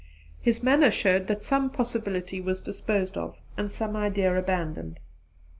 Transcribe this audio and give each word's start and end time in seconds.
His 0.39 0.63
manner 0.63 0.89
showed 0.89 1.27
that 1.27 1.43
some 1.43 1.69
possibility 1.69 2.41
was 2.41 2.59
disposed 2.59 3.19
of 3.19 3.37
and 3.55 3.71
some 3.71 3.95
idea 3.95 4.35
abandoned. 4.35 4.99